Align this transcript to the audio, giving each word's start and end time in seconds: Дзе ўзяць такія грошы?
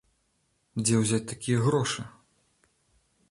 Дзе 0.85 0.95
ўзяць 1.01 1.27
такія 1.33 1.59
грошы? 1.67 2.01